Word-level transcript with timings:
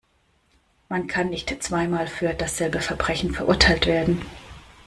Man 0.89 1.05
kann 1.05 1.29
nicht 1.29 1.61
zweimal 1.61 2.07
für 2.07 2.33
dasselbe 2.33 2.81
Verbrechen 2.81 3.35
verurteilt 3.35 3.85
werden. 3.85 4.23